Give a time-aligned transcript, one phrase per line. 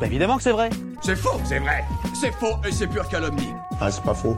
[0.00, 0.70] Bah évidemment que c'est vrai.
[1.02, 1.84] C'est faux, c'est vrai.
[2.14, 3.52] C'est faux et c'est pure calomnie.
[3.80, 4.34] Ah, c'est pas faux.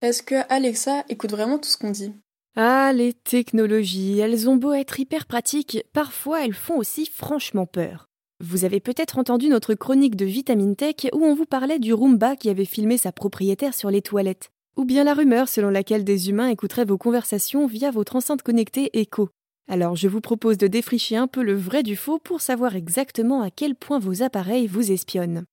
[0.00, 2.14] Est-ce que Alexa écoute vraiment tout ce qu'on dit?
[2.56, 8.06] Ah, les technologies, elles ont beau être hyper pratiques, parfois elles font aussi franchement peur.
[8.40, 12.36] Vous avez peut-être entendu notre chronique de Vitamine Tech où on vous parlait du Roomba
[12.36, 14.50] qui avait filmé sa propriétaire sur les toilettes.
[14.76, 18.90] Ou bien la rumeur selon laquelle des humains écouteraient vos conversations via votre enceinte connectée
[18.98, 19.28] Echo.
[19.68, 23.42] Alors je vous propose de défricher un peu le vrai du faux pour savoir exactement
[23.42, 25.44] à quel point vos appareils vous espionnent.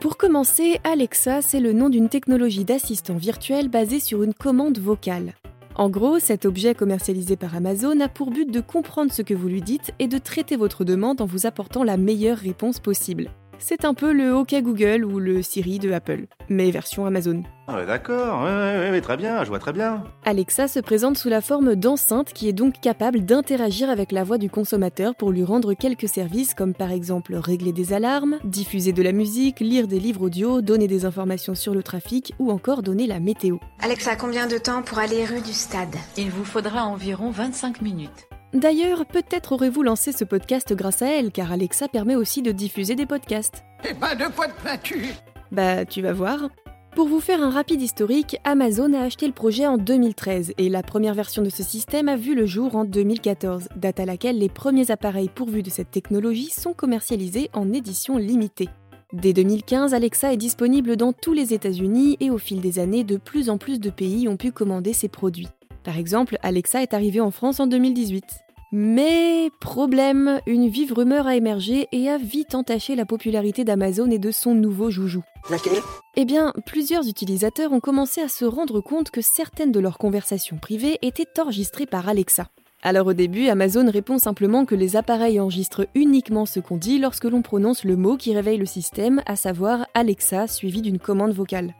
[0.00, 5.34] Pour commencer, Alexa, c'est le nom d'une technologie d'assistant virtuel basée sur une commande vocale.
[5.74, 9.48] En gros, cet objet commercialisé par Amazon a pour but de comprendre ce que vous
[9.48, 13.30] lui dites et de traiter votre demande en vous apportant la meilleure réponse possible.
[13.58, 17.42] C'est un peu le OK Google ou le Siri de Apple, mais version Amazon.
[17.66, 20.04] Ah ouais, d'accord, ouais, ouais, ouais, très bien, je vois très bien.
[20.24, 24.38] Alexa se présente sous la forme d'enceinte qui est donc capable d'interagir avec la voix
[24.38, 29.02] du consommateur pour lui rendre quelques services comme par exemple régler des alarmes, diffuser de
[29.02, 33.06] la musique, lire des livres audio, donner des informations sur le trafic ou encore donner
[33.06, 33.58] la météo.
[33.80, 35.96] Alexa, combien de temps pour aller rue du Stade?
[36.16, 38.27] Il vous faudra environ 25 minutes.
[38.54, 42.94] D'ailleurs, peut-être aurez-vous lancé ce podcast grâce à elle, car Alexa permet aussi de diffuser
[42.94, 43.62] des podcasts.
[43.88, 45.14] Et pas de poids de peinture.
[45.52, 46.48] Bah, tu vas voir.
[46.94, 50.82] Pour vous faire un rapide historique, Amazon a acheté le projet en 2013 et la
[50.82, 54.48] première version de ce système a vu le jour en 2014, date à laquelle les
[54.48, 58.70] premiers appareils pourvus de cette technologie sont commercialisés en édition limitée.
[59.12, 63.16] Dès 2015, Alexa est disponible dans tous les États-Unis et au fil des années, de
[63.16, 65.48] plus en plus de pays ont pu commander ses produits.
[65.88, 68.22] Par exemple, Alexa est arrivée en France en 2018.
[68.72, 74.18] Mais problème, une vive rumeur a émergé et a vite entaché la popularité d'Amazon et
[74.18, 75.22] de son nouveau joujou.
[75.48, 75.80] Laquelle?
[76.16, 80.58] Eh bien, plusieurs utilisateurs ont commencé à se rendre compte que certaines de leurs conversations
[80.58, 82.48] privées étaient enregistrées par Alexa.
[82.82, 87.24] Alors au début, Amazon répond simplement que les appareils enregistrent uniquement ce qu'on dit lorsque
[87.24, 91.72] l'on prononce le mot qui réveille le système, à savoir Alexa suivi d'une commande vocale.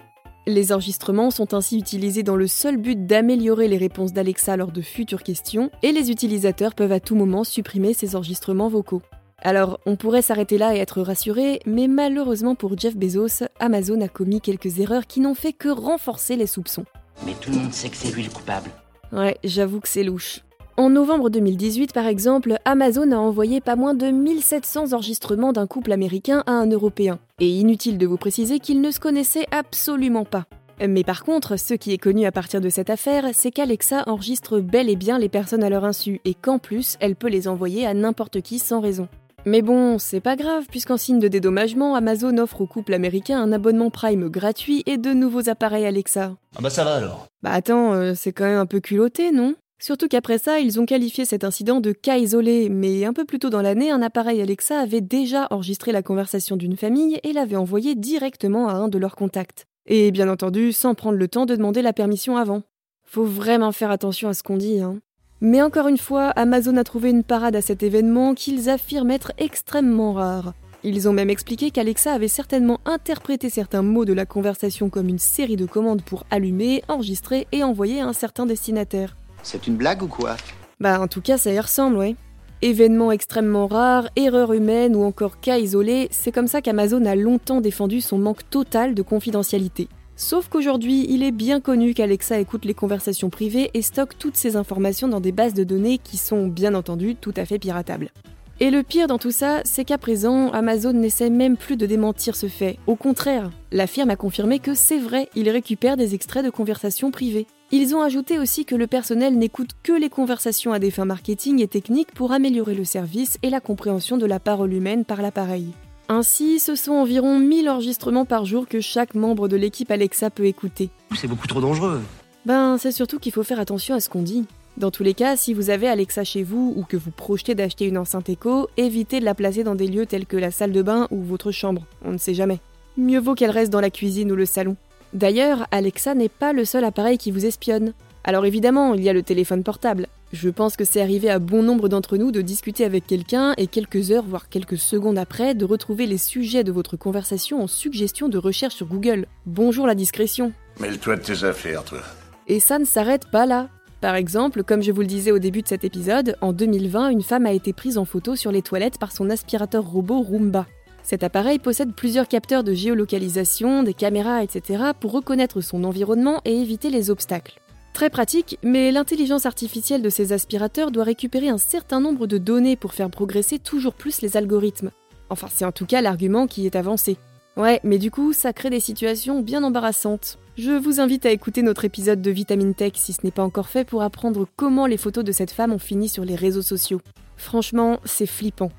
[0.48, 4.80] Les enregistrements sont ainsi utilisés dans le seul but d'améliorer les réponses d'Alexa lors de
[4.80, 9.02] futures questions, et les utilisateurs peuvent à tout moment supprimer ces enregistrements vocaux.
[9.42, 14.08] Alors, on pourrait s'arrêter là et être rassuré, mais malheureusement pour Jeff Bezos, Amazon a
[14.08, 16.86] commis quelques erreurs qui n'ont fait que renforcer les soupçons.
[17.26, 18.70] Mais tout le monde sait que c'est lui le coupable.
[19.12, 20.40] Ouais, j'avoue que c'est louche.
[20.78, 25.92] En novembre 2018, par exemple, Amazon a envoyé pas moins de 1700 enregistrements d'un couple
[25.92, 27.18] américain à un Européen.
[27.40, 30.46] Et inutile de vous préciser qu'ils ne se connaissaient absolument pas.
[30.86, 34.60] Mais par contre, ce qui est connu à partir de cette affaire, c'est qu'Alexa enregistre
[34.60, 37.86] bel et bien les personnes à leur insu, et qu'en plus, elle peut les envoyer
[37.86, 39.08] à n'importe qui sans raison.
[39.44, 43.52] Mais bon, c'est pas grave, puisqu'en signe de dédommagement, Amazon offre au couple américain un
[43.52, 46.36] abonnement Prime gratuit et de nouveaux appareils Alexa.
[46.56, 47.26] Ah bah ça va alors.
[47.42, 49.54] Bah attends, euh, c'est quand même un peu culotté, non?
[49.80, 53.38] Surtout qu'après ça, ils ont qualifié cet incident de cas isolé, mais un peu plus
[53.38, 57.56] tôt dans l'année, un appareil Alexa avait déjà enregistré la conversation d'une famille et l'avait
[57.56, 59.66] envoyé directement à un de leurs contacts.
[59.86, 62.62] Et bien entendu, sans prendre le temps de demander la permission avant.
[63.06, 64.98] Faut vraiment faire attention à ce qu'on dit, hein.
[65.40, 69.32] Mais encore une fois, Amazon a trouvé une parade à cet événement qu'ils affirment être
[69.38, 70.52] extrêmement rare.
[70.82, 75.18] Ils ont même expliqué qu'Alexa avait certainement interprété certains mots de la conversation comme une
[75.18, 79.16] série de commandes pour allumer, enregistrer et envoyer à un certain destinataire.
[79.42, 80.36] C'est une blague ou quoi?
[80.80, 82.16] Bah en tout cas ça y ressemble, ouais.
[82.60, 87.60] Événement extrêmement rare, erreur humaine ou encore cas isolé, c'est comme ça qu'Amazon a longtemps
[87.60, 89.88] défendu son manque total de confidentialité.
[90.16, 94.56] Sauf qu'aujourd'hui, il est bien connu qu'Alexa écoute les conversations privées et stocke toutes ces
[94.56, 98.10] informations dans des bases de données qui sont bien entendu tout à fait piratables.
[98.58, 102.34] Et le pire dans tout ça, c'est qu'à présent, Amazon n'essaie même plus de démentir
[102.34, 102.76] ce fait.
[102.88, 107.12] Au contraire, la firme a confirmé que c'est vrai, il récupère des extraits de conversations
[107.12, 107.46] privées.
[107.70, 111.60] Ils ont ajouté aussi que le personnel n'écoute que les conversations à des fins marketing
[111.60, 115.66] et techniques pour améliorer le service et la compréhension de la parole humaine par l'appareil.
[116.08, 120.46] Ainsi, ce sont environ 1000 enregistrements par jour que chaque membre de l'équipe Alexa peut
[120.46, 120.88] écouter.
[121.14, 122.00] C'est beaucoup trop dangereux.
[122.46, 124.46] Ben, c'est surtout qu'il faut faire attention à ce qu'on dit.
[124.78, 127.84] Dans tous les cas, si vous avez Alexa chez vous ou que vous projetez d'acheter
[127.84, 130.80] une enceinte écho, évitez de la placer dans des lieux tels que la salle de
[130.80, 132.60] bain ou votre chambre, on ne sait jamais.
[132.96, 134.76] Mieux vaut qu'elle reste dans la cuisine ou le salon.
[135.12, 137.92] D'ailleurs, Alexa n'est pas le seul appareil qui vous espionne.
[138.24, 140.06] Alors évidemment, il y a le téléphone portable.
[140.32, 143.66] Je pense que c'est arrivé à bon nombre d'entre nous de discuter avec quelqu'un et
[143.66, 148.28] quelques heures, voire quelques secondes après, de retrouver les sujets de votre conversation en suggestion
[148.28, 149.26] de recherche sur Google.
[149.46, 150.52] Bonjour la discrétion.
[150.80, 152.00] Mêle-toi de tes affaires, toi.
[152.46, 153.70] Et ça ne s'arrête pas là.
[154.02, 157.22] Par exemple, comme je vous le disais au début de cet épisode, en 2020, une
[157.22, 160.66] femme a été prise en photo sur les toilettes par son aspirateur robot Roomba.
[161.02, 164.92] Cet appareil possède plusieurs capteurs de géolocalisation, des caméras, etc.
[165.00, 167.60] pour reconnaître son environnement et éviter les obstacles.
[167.94, 172.76] Très pratique, mais l'intelligence artificielle de ces aspirateurs doit récupérer un certain nombre de données
[172.76, 174.90] pour faire progresser toujours plus les algorithmes.
[175.30, 177.16] Enfin, c'est en tout cas l'argument qui est avancé.
[177.56, 180.38] Ouais, mais du coup, ça crée des situations bien embarrassantes.
[180.56, 183.68] Je vous invite à écouter notre épisode de Vitamine Tech si ce n'est pas encore
[183.68, 187.00] fait pour apprendre comment les photos de cette femme ont fini sur les réseaux sociaux.
[187.36, 188.70] Franchement, c'est flippant.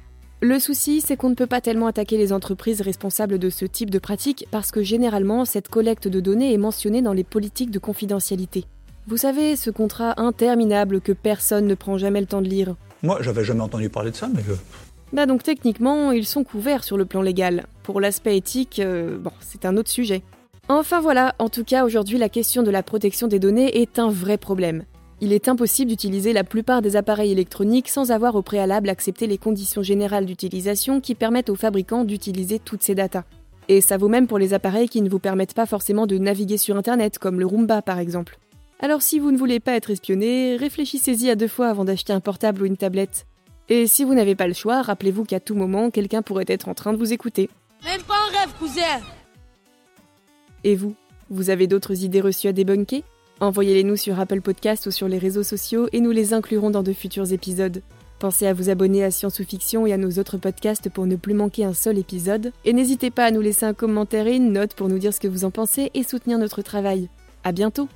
[0.41, 3.89] Le souci, c'est qu'on ne peut pas tellement attaquer les entreprises responsables de ce type
[3.89, 7.79] de pratique parce que généralement, cette collecte de données est mentionnée dans les politiques de
[7.79, 8.63] confidentialité.
[9.05, 12.75] Vous savez, ce contrat interminable que personne ne prend jamais le temps de lire.
[13.03, 14.53] Moi, j'avais jamais entendu parler de ça, mais je...
[15.11, 17.65] Bah donc techniquement, ils sont couverts sur le plan légal.
[17.83, 20.21] Pour l'aspect éthique, euh, bon, c'est un autre sujet.
[20.69, 24.09] Enfin voilà, en tout cas aujourd'hui la question de la protection des données est un
[24.09, 24.83] vrai problème.
[25.21, 29.37] Il est impossible d'utiliser la plupart des appareils électroniques sans avoir au préalable accepté les
[29.37, 33.25] conditions générales d'utilisation qui permettent aux fabricants d'utiliser toutes ces datas.
[33.67, 36.57] Et ça vaut même pour les appareils qui ne vous permettent pas forcément de naviguer
[36.57, 38.39] sur Internet, comme le Roomba par exemple.
[38.79, 42.21] Alors si vous ne voulez pas être espionné, réfléchissez-y à deux fois avant d'acheter un
[42.21, 43.27] portable ou une tablette.
[43.67, 46.73] Et si vous n'avez pas le choix, rappelez-vous qu'à tout moment, quelqu'un pourrait être en
[46.73, 47.49] train de vous écouter.
[47.83, 49.01] Même pas un rêve, cousin
[50.63, 50.95] Et vous
[51.29, 53.03] Vous avez d'autres idées reçues à débunker?
[53.41, 56.83] Envoyez-les nous sur Apple Podcast ou sur les réseaux sociaux et nous les inclurons dans
[56.83, 57.81] de futurs épisodes.
[58.19, 61.15] Pensez à vous abonner à Science ou Fiction et à nos autres podcasts pour ne
[61.15, 62.51] plus manquer un seul épisode.
[62.65, 65.21] Et n'hésitez pas à nous laisser un commentaire et une note pour nous dire ce
[65.21, 67.07] que vous en pensez et soutenir notre travail.
[67.45, 67.87] À bientôt